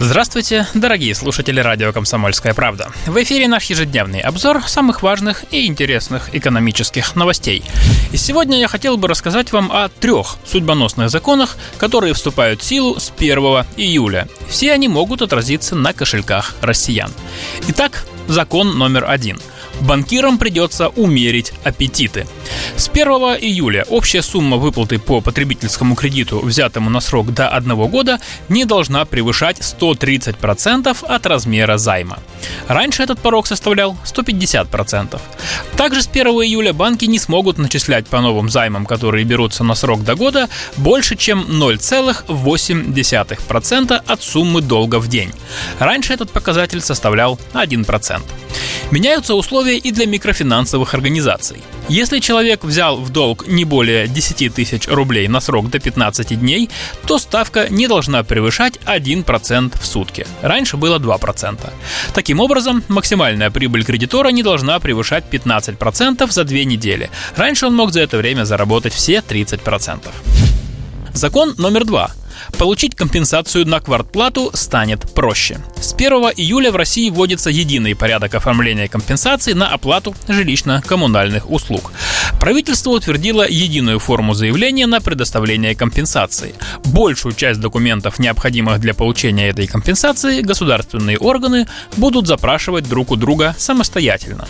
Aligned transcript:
Здравствуйте, 0.00 0.66
дорогие 0.74 1.14
слушатели 1.14 1.60
радио 1.60 1.92
«Комсомольская 1.92 2.52
правда». 2.52 2.90
В 3.06 3.22
эфире 3.22 3.46
наш 3.46 3.66
ежедневный 3.66 4.20
обзор 4.20 4.62
самых 4.66 5.02
важных 5.02 5.44
и 5.52 5.66
интересных 5.66 6.34
экономических 6.34 7.14
новостей. 7.14 7.62
И 8.12 8.16
сегодня 8.16 8.58
я 8.58 8.66
хотел 8.66 8.96
бы 8.96 9.06
рассказать 9.06 9.52
вам 9.52 9.70
о 9.70 9.88
трех 9.88 10.36
судьбоносных 10.44 11.10
законах, 11.10 11.56
которые 11.78 12.12
вступают 12.12 12.60
в 12.60 12.64
силу 12.64 12.98
с 12.98 13.12
1 13.16 13.38
июля. 13.76 14.28
Все 14.48 14.72
они 14.72 14.88
могут 14.88 15.22
отразиться 15.22 15.76
на 15.76 15.92
кошельках 15.92 16.56
россиян. 16.60 17.12
Итак, 17.68 18.04
закон 18.26 18.76
номер 18.76 19.04
один– 19.08 19.40
банкирам 19.80 20.38
придется 20.38 20.88
умерить 20.88 21.52
аппетиты. 21.64 22.26
С 22.76 22.88
1 22.88 23.06
июля 23.40 23.84
общая 23.88 24.22
сумма 24.22 24.56
выплаты 24.56 24.98
по 24.98 25.20
потребительскому 25.20 25.94
кредиту, 25.94 26.40
взятому 26.40 26.90
на 26.90 27.00
срок 27.00 27.32
до 27.32 27.48
одного 27.48 27.88
года, 27.88 28.20
не 28.48 28.64
должна 28.64 29.04
превышать 29.04 29.58
130% 29.58 31.04
от 31.06 31.26
размера 31.26 31.78
займа. 31.78 32.18
Раньше 32.68 33.02
этот 33.02 33.20
порог 33.20 33.46
составлял 33.46 33.96
150%. 34.04 35.20
Также 35.76 36.02
с 36.02 36.08
1 36.08 36.26
июля 36.26 36.72
банки 36.72 37.06
не 37.06 37.18
смогут 37.18 37.58
начислять 37.58 38.06
по 38.06 38.20
новым 38.20 38.48
займам, 38.48 38.86
которые 38.86 39.24
берутся 39.24 39.64
на 39.64 39.74
срок 39.74 40.04
до 40.04 40.14
года, 40.14 40.48
больше, 40.76 41.16
чем 41.16 41.42
0,8% 41.42 44.02
от 44.06 44.22
суммы 44.22 44.60
долга 44.60 44.98
в 44.98 45.08
день. 45.08 45.32
Раньше 45.78 46.12
этот 46.12 46.30
показатель 46.30 46.80
составлял 46.80 47.38
1%. 47.52 48.22
Меняются 48.90 49.34
условия 49.34 49.78
и 49.78 49.90
для 49.90 50.06
микрофинансовых 50.06 50.94
организаций. 50.94 51.62
Если 51.88 52.18
человек 52.20 52.64
взял 52.64 52.96
в 52.96 53.10
долг 53.10 53.46
не 53.46 53.64
более 53.64 54.08
10 54.08 54.54
тысяч 54.54 54.88
рублей 54.88 55.28
на 55.28 55.40
срок 55.40 55.70
до 55.70 55.78
15 55.78 56.40
дней, 56.40 56.70
то 57.06 57.18
ставка 57.18 57.68
не 57.68 57.88
должна 57.88 58.22
превышать 58.22 58.74
1% 58.86 59.78
в 59.80 59.86
сутки. 59.86 60.26
Раньше 60.42 60.76
было 60.76 60.98
2%. 60.98 61.58
Таким 62.14 62.40
образом, 62.40 62.82
максимальная 62.88 63.50
прибыль 63.50 63.84
кредитора 63.84 64.28
не 64.28 64.42
должна 64.42 64.78
превышать 64.80 65.24
15% 65.30 66.30
за 66.30 66.44
две 66.44 66.64
недели. 66.64 67.10
Раньше 67.36 67.66
он 67.66 67.74
мог 67.74 67.92
за 67.92 68.00
это 68.00 68.16
время 68.16 68.44
заработать 68.44 68.94
все 68.94 69.22
30%. 69.26 70.08
Закон 71.12 71.54
номер 71.58 71.84
два 71.84 72.10
Получить 72.58 72.94
компенсацию 72.94 73.66
на 73.66 73.80
квартплату 73.80 74.50
станет 74.54 75.12
проще. 75.14 75.58
С 75.80 75.94
1 75.94 76.12
июля 76.36 76.70
в 76.70 76.76
России 76.76 77.10
вводится 77.10 77.50
единый 77.50 77.94
порядок 77.94 78.34
оформления 78.34 78.88
компенсации 78.88 79.52
на 79.52 79.68
оплату 79.68 80.14
жилищно-коммунальных 80.28 81.50
услуг. 81.50 81.92
Правительство 82.40 82.90
утвердило 82.90 83.46
единую 83.48 83.98
форму 83.98 84.34
заявления 84.34 84.86
на 84.86 85.00
предоставление 85.00 85.74
компенсации. 85.74 86.54
Большую 86.84 87.34
часть 87.34 87.60
документов, 87.60 88.18
необходимых 88.18 88.80
для 88.80 88.94
получения 88.94 89.48
этой 89.48 89.66
компенсации, 89.66 90.40
государственные 90.40 91.18
органы 91.18 91.66
будут 91.96 92.26
запрашивать 92.26 92.88
друг 92.88 93.10
у 93.10 93.16
друга 93.16 93.54
самостоятельно. 93.58 94.46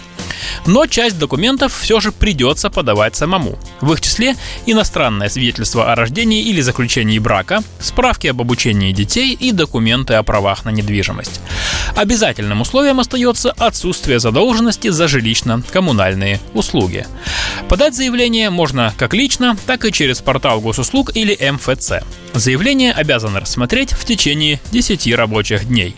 Но 0.67 0.87
часть 0.87 1.19
документов 1.19 1.75
все 1.75 2.01
же 2.01 2.13
придется 2.13 2.71
подавать 2.71 3.17
самому. 3.17 3.59
В 3.81 3.93
их 3.93 4.01
числе 4.01 4.37
иностранное 4.67 5.29
свидетельство 5.29 5.93
о 5.93 5.95
рождении 5.95 6.43
или 6.43 6.61
заключении 6.61 7.19
брака, 7.19 7.63
справки 7.79 8.27
об 8.27 8.41
обучении 8.41 8.93
детей 8.93 9.33
и 9.33 9.53
документы 9.53 10.15
о 10.15 10.23
правах 10.23 10.65
на 10.65 10.71
недвижимость. 10.71 11.41
Обязательным 11.97 12.61
условием 12.61 13.01
остается 13.01 13.53
отсутствие 13.53 14.19
задолженности 14.19 14.89
за 14.89 15.05
жилищно-коммунальные 15.05 16.41
услуги. 16.53 17.07
Подать 17.69 17.95
заявление 17.95 18.51
можно 18.51 18.93
как 18.97 19.15
лично, 19.15 19.57
так 19.67 19.85
и 19.85 19.93
через 19.93 20.21
портал 20.21 20.61
госуслуг 20.61 21.17
или 21.17 21.39
МФЦ. 21.51 22.05
Заявление 22.35 22.93
обязаны 22.93 23.41
рассмотреть 23.41 23.93
в 23.93 24.05
течение 24.05 24.61
10 24.73 25.15
рабочих 25.15 25.67
дней. 25.69 25.95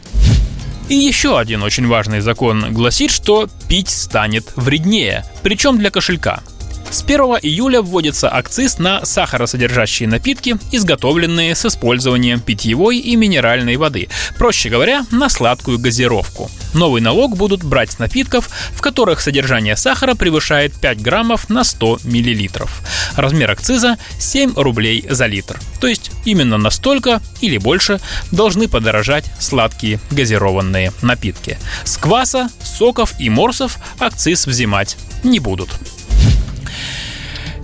И 0.89 0.95
еще 0.95 1.39
один 1.39 1.63
очень 1.63 1.87
важный 1.87 2.21
закон 2.21 2.73
гласит, 2.73 3.11
что 3.11 3.49
пить 3.69 3.89
станет 3.89 4.53
вреднее, 4.57 5.25
причем 5.43 5.79
для 5.79 5.91
кошелька– 5.91 6.43
с 6.91 7.03
1 7.03 7.19
июля 7.43 7.83
вводится 7.83 8.33
акциз 8.33 8.79
на 8.79 9.05
сахаросодержащие 9.05 10.09
напитки, 10.09 10.57
изготовленные 10.73 11.55
с 11.55 11.67
использованием 11.67 12.41
питьевой 12.41 12.99
и 12.99 13.17
минеральной 13.17 13.77
воды. 13.77 14.09
Проще 14.39 14.69
говоря, 14.69 15.05
на 15.11 15.29
сладкую 15.29 15.79
газировку. 15.79 16.51
Новый 16.75 17.01
налог 17.01 17.37
будут 17.37 17.65
брать 17.65 17.93
с 17.93 17.99
напитков, 17.99 18.49
в 18.73 18.81
которых 18.81 19.21
содержание 19.21 19.77
сахара 19.77 20.15
превышает 20.15 20.75
5 20.75 21.01
граммов 21.01 21.49
на 21.49 21.65
100 21.65 22.01
миллилитров. 22.05 22.83
Размер 23.17 23.51
акциза 23.51 23.97
7 24.19 24.55
рублей 24.57 25.05
за 25.09 25.27
литр. 25.27 25.59
То 25.81 25.87
есть 25.87 26.11
именно 26.25 26.59
настолько 26.59 27.21
или 27.41 27.59
больше 27.59 28.01
должны 28.31 28.69
подорожать 28.69 29.25
сладкие 29.39 30.01
газированные 30.11 30.93
напитки. 31.03 31.59
С 31.85 31.97
кваса, 31.97 32.49
соков 32.63 33.15
и 33.19 33.31
морсов 33.31 33.79
акциз 33.99 34.47
взимать 34.47 34.97
не 35.25 35.41
будут. 35.41 35.71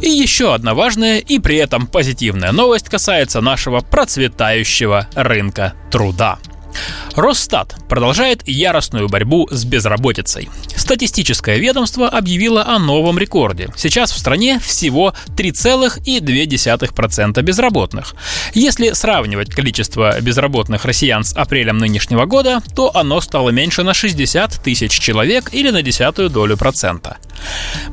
И 0.03 0.11
еще 0.11 0.53
одна 0.53 0.75
важная 0.75 1.19
и 1.19 1.39
при 1.39 1.57
этом 1.57 1.87
позитивная 1.87 2.51
новость 2.51 2.89
касается 2.89 3.41
нашего 3.41 3.81
процветающего 3.81 5.07
рынка 5.15 5.75
труда. 5.93 6.41
Росстат 7.15 7.77
продолжает 7.89 8.49
яростную 8.49 9.09
борьбу 9.09 9.49
с 9.51 9.65
безработицей. 9.65 10.49
Статистическое 10.77 11.59
ведомство 11.59 12.09
объявило 12.09 12.65
о 12.67 12.79
новом 12.79 13.19
рекорде. 13.19 13.69
Сейчас 13.77 14.13
в 14.13 14.19
стране 14.19 14.61
всего 14.61 15.15
3,2% 15.37 17.43
безработных. 17.43 18.15
Если 18.55 18.93
сравнивать 18.93 19.51
количество 19.51 20.19
безработных 20.21 20.85
россиян 20.85 21.25
с 21.25 21.35
апрелем 21.35 21.79
нынешнего 21.79 22.27
года, 22.27 22.63
то 22.75 22.95
оно 22.97 23.21
стало 23.21 23.51
меньше 23.51 23.83
на 23.83 23.95
60 23.95 24.63
тысяч 24.63 24.99
человек 24.99 25.51
или 25.53 25.71
на 25.71 25.83
десятую 25.83 26.31
долю 26.31 26.57
процента. 26.57 27.19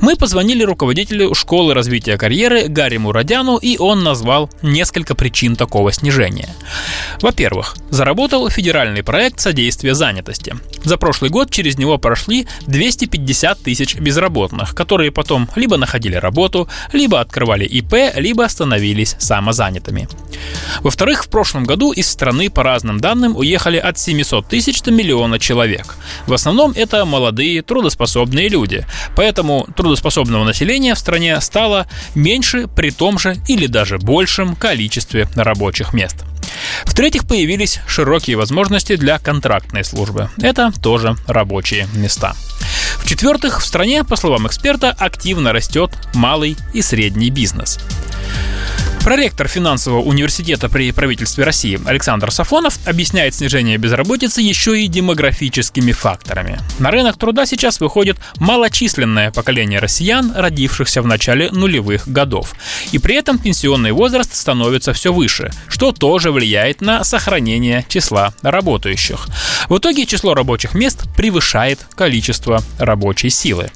Мы 0.01 0.15
позвонили 0.15 0.63
руководителю 0.63 1.33
школы 1.33 1.73
развития 1.73 2.17
карьеры 2.17 2.67
Гарри 2.67 2.97
Мурадяну, 2.97 3.57
и 3.57 3.77
он 3.77 4.03
назвал 4.03 4.49
несколько 4.61 5.15
причин 5.15 5.55
такого 5.55 5.91
снижения. 5.91 6.49
Во-первых, 7.21 7.75
заработал 7.89 8.49
федеральный 8.49 9.03
проект 9.03 9.39
содействия 9.39 9.93
занятости. 9.93 10.55
За 10.83 10.97
прошлый 10.97 11.29
год 11.29 11.51
через 11.51 11.77
него 11.77 11.97
прошли 11.97 12.47
250 12.67 13.61
тысяч 13.61 13.95
безработных, 13.95 14.73
которые 14.73 15.11
потом 15.11 15.49
либо 15.55 15.77
находили 15.77 16.15
работу, 16.15 16.69
либо 16.93 17.19
открывали 17.19 17.65
ИП, 17.65 18.15
либо 18.15 18.47
становились 18.47 19.15
самозанятыми. 19.19 20.07
Во-вторых, 20.81 21.25
в 21.25 21.29
прошлом 21.29 21.65
году 21.65 21.91
из 21.91 22.07
страны, 22.09 22.49
по 22.49 22.63
разным 22.63 22.99
данным, 22.99 23.35
уехали 23.35 23.77
от 23.77 23.99
700 23.99 24.47
тысяч 24.47 24.81
до 24.81 24.91
миллиона 24.91 25.39
человек. 25.39 25.95
В 26.25 26.33
основном 26.33 26.71
это 26.75 27.03
молодые, 27.05 27.61
трудоспособные 27.61 28.47
люди. 28.47 28.85
Поэтому 29.15 29.67
трудоспособного 29.75 30.45
населения 30.45 30.95
в 30.95 30.99
стране 30.99 31.39
стало 31.41 31.87
меньше 32.15 32.67
при 32.67 32.91
том 32.91 33.19
же 33.19 33.35
или 33.47 33.67
даже 33.67 33.97
большем 33.97 34.55
количестве 34.55 35.27
рабочих 35.35 35.93
мест. 35.93 36.28
В-третьих, 36.89 37.25
появились 37.25 37.79
широкие 37.87 38.35
возможности 38.35 38.95
для 38.95 39.19
контрактной 39.19 39.85
службы. 39.85 40.29
Это 40.41 40.73
тоже 40.81 41.15
рабочие 41.27 41.87
места. 41.93 42.35
В-четвертых, 42.97 43.61
в 43.61 43.65
стране, 43.65 44.03
по 44.03 44.15
словам 44.15 44.47
эксперта, 44.47 44.93
активно 44.97 45.53
растет 45.53 45.91
малый 46.13 46.57
и 46.73 46.81
средний 46.81 47.29
бизнес. 47.29 47.79
Проректор 49.03 49.47
финансового 49.47 50.01
университета 50.01 50.69
при 50.69 50.91
правительстве 50.91 51.43
России 51.43 51.79
Александр 51.85 52.31
Сафонов 52.31 52.77
объясняет 52.85 53.33
снижение 53.33 53.77
безработицы 53.77 54.41
еще 54.41 54.79
и 54.79 54.87
демографическими 54.87 55.93
факторами. 55.93 56.59
На 56.79 56.91
рынок 56.91 57.17
труда 57.17 57.45
сейчас 57.45 57.79
выходит 57.79 58.17
малочисленное 58.37 59.31
поколение 59.31 59.79
россиян, 59.79 60.33
родившихся 60.35 61.01
в 61.01 61.07
начале 61.07 61.49
нулевых 61.49 62.07
годов. 62.07 62.53
И 62.91 62.99
при 62.99 63.15
этом 63.15 63.39
пенсионный 63.39 63.93
возраст 63.93 64.35
становится 64.35 64.93
все 64.93 65.13
выше, 65.13 65.49
что 65.67 65.91
тоже 65.91 66.31
влияет 66.31 66.81
на 66.81 67.03
сохранение 67.03 67.85
числа 67.87 68.33
работающих. 68.41 69.27
В 69.69 69.77
итоге 69.77 70.05
число 70.05 70.33
рабочих 70.33 70.73
мест 70.73 71.05
превышает 71.15 71.79
количество 71.95 72.61
рабочей 72.77 73.29
силы. 73.29 73.71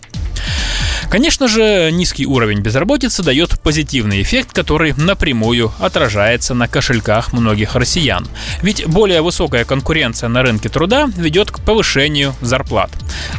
Конечно 1.09 1.47
же, 1.47 1.89
низкий 1.91 2.25
уровень 2.25 2.61
безработицы 2.61 3.23
дает 3.23 3.59
позитивный 3.59 4.21
эффект, 4.21 4.53
который 4.53 4.93
напрямую 4.97 5.71
отражается 5.79 6.53
на 6.53 6.67
кошельках 6.67 7.31
многих 7.33 7.75
россиян. 7.75 8.27
Ведь 8.61 8.85
более 8.87 9.21
высокая 9.21 9.65
конкуренция 9.65 10.29
на 10.29 10.43
рынке 10.43 10.69
труда 10.69 11.09
ведет 11.15 11.51
к 11.51 11.59
повышению 11.59 12.33
зарплат. 12.41 12.91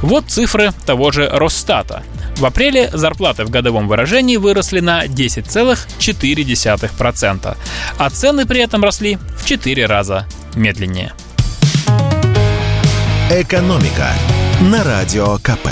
Вот 0.02 0.26
цифры 0.28 0.72
того 0.86 1.10
же 1.10 1.28
Росстата. 1.28 2.02
В 2.36 2.46
апреле 2.46 2.90
зарплаты 2.92 3.44
в 3.44 3.50
годовом 3.50 3.88
выражении 3.88 4.36
выросли 4.36 4.80
на 4.80 5.06
10,4%, 5.06 7.56
а 7.96 8.10
цены 8.10 8.44
при 8.46 8.60
этом 8.60 8.82
росли 8.82 9.18
в 9.38 9.44
4 9.44 9.86
раза 9.86 10.26
медленнее. 10.56 11.12
Экономика 13.30 14.08
на 14.60 14.82
радио 14.84 15.38
КП. 15.38 15.68